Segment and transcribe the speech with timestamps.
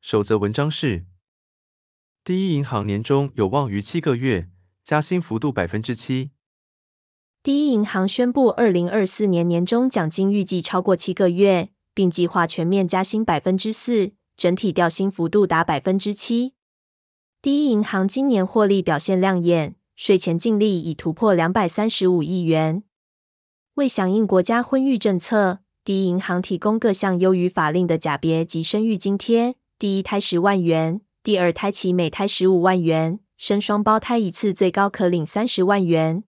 [0.00, 1.04] 首则文章是：
[2.24, 4.48] 第一银行年终有望于七个月
[4.82, 6.30] 加薪幅度百分之七。
[7.42, 16.54] 第一银行宣布，二零二四年年终奖金预计超过七个月，并计划全面加薪百分之四，整体调薪幅度达百分之七。
[17.42, 22.84] 第一银行今年获利表现亮眼，税前净利已突破两百三十五亿元。
[23.74, 36.24] 为响应国家婚育政策，第一银行提供各项优于法令的假别及生育津贴，第一胎十万元，第二胎起每胎十五万元，生双胞胎一次最高可领三十万元。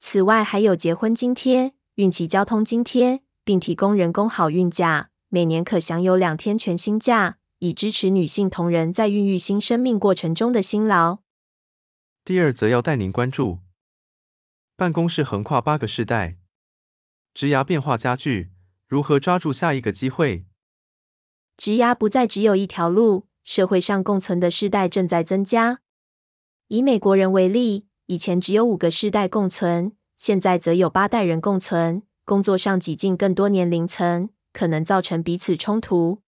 [0.00, 11.20] 此外还有结婚津贴、孕期交通津贴，并提供人工好孕假，每年可享有两天全薪假，以支持女性同仁在孕育新生命过程中的辛劳。
[12.22, 13.60] 第二则要带您关注，
[14.76, 16.36] 办公室横跨八个世代。
[17.32, 18.50] 职涯变化加剧，
[18.86, 20.44] 如何抓住下一个机会？
[21.58, 25.80] 职涯不再只有一条路，社会上共存的世代正在增加。
[26.68, 32.04] 以美国人为例，以前只有五个世代共存，现在则有八代人共存。
[32.24, 36.20] 工作上挤进更多年龄层，可能造成彼此冲突。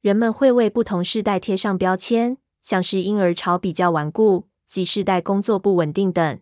[0.00, 6.40] 人们会为不同世代贴上标签，像是婴儿潮比较顽固、Z 世代工作不稳定等。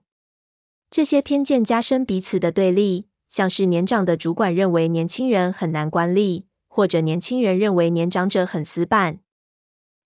[0.89, 3.07] 这些偏见加深彼此的对立。
[3.29, 9.19] 像是年长的主管认为年轻人很难管理，或者年轻人认为年长者很死板。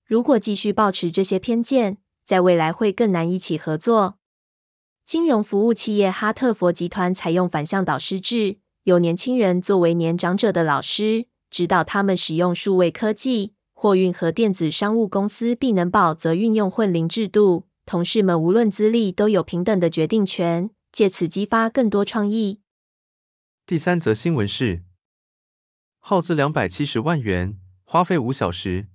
[0.06, 4.16] 如果继续保持这些偏见，在未来会更难一起合作。
[5.04, 13.54] 金融服务企业哈特佛集团采用反向导师制，由年轻人作为年长者的老师，指导他们使用数位科技。
[13.74, 22.60] 货运和电子商务公司必能保则运用混龄制度，同事们无论资历都有平等的决定权，借此激发更多创意。
[23.66, 24.82] 第三则新闻是，
[26.04, 28.88] 耗资两百七十万元，花费五小时。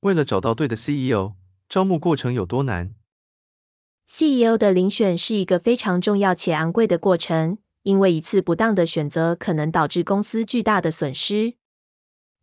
[0.00, 1.34] 为了找到对的 CEO，
[1.68, 2.94] 招募过程有多难
[4.10, 11.56] ？CEO 的遴选是一个非常重要且昂贵的过程，因为一次不当的选择可能导致公司巨大的损失。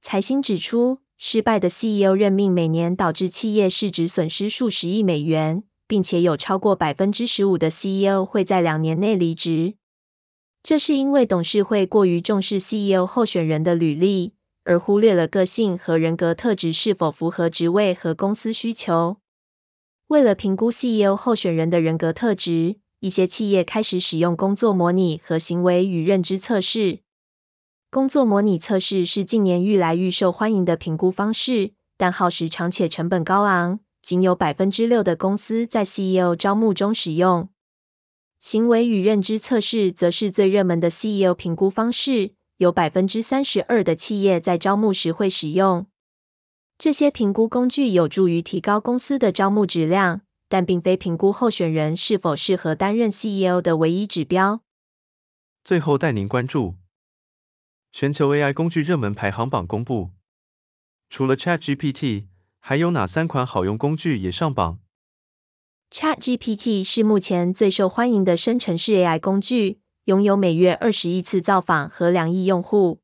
[0.03, 9.73] 财新指出，失败的 CEO 任命每年导致企业市值损失数十亿美元，并且有超过百分之十五的 CEO 会在两年内离职。
[10.63, 14.31] 这是因为董事会过于重视 CEO 候选人的履历，
[14.63, 19.17] 而忽略了个性和人格特质是否符合职位和公司需求。
[20.07, 26.99] 为了评估 CEO 候选人的人格特质，一些企业开始使用工作模拟和行为与认知测试。
[27.91, 37.49] 工作模拟测试是近年愈来愈受欢迎的评估方式，但耗时长且成本高昂，仅有百分之六的公司在 CEO 招募中使用。
[38.43, 45.87] 行为与认知测试则是最热门的 CEO 评估方式，有百分之三十二的企业在招募时会使用。
[46.77, 54.59] 这些评估工具有助于提高公司的招募质量，但并非评估候选人是否适合担任 CEO 的唯一指标。
[55.63, 56.75] 最后带您关注
[57.93, 60.11] 全球 AI 工具热门排行榜公布，
[61.09, 62.25] 除了 ChatGPT，
[62.59, 64.79] 还有哪三款好用工具也上榜
[65.93, 72.99] ？ChatGPT 是目前最受欢迎的生成式 AI 工具，拥有每月二十亿次造访和两亿用户。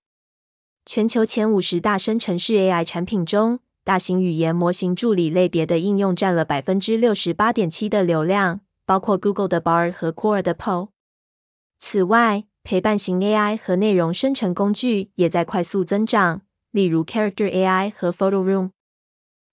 [0.87, 10.89] 全球前五十大生成式 AI 产品中，大型语言模型助理类别的应用占了百分之六十八点七的流量，包括 Google 的 Bard 和 Quora 的 Poe。
[11.77, 16.41] 此外，陪伴型 AI 和内容生成工具也在快速增长，
[16.71, 18.71] 例如 Character AI 和 Photo Room。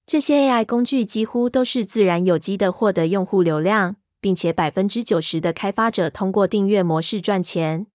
[0.06, 7.88] 这些 AI 工具几乎都是自然有机的获得用户流量，并且百分之九十的开发者通过订阅模式赚钱。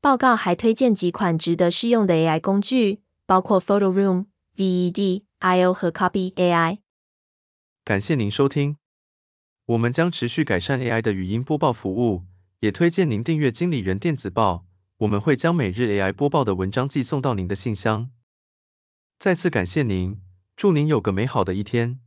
[0.00, 6.78] 报告还推荐几款值得试用的 AI 工具，包括 Photo Room、VED.io 和 Copy AI。
[7.84, 8.76] 感谢您收听，
[9.66, 12.24] 我们将持续改善 AI 的语音播报服务，
[12.58, 14.64] 也推荐您订阅经理人电子报，
[14.96, 18.10] 我们会将每日 AI 播报的文章寄送到您的信箱。
[19.20, 20.20] 再次感谢您。
[20.60, 22.00] 祝您有个美好的一天。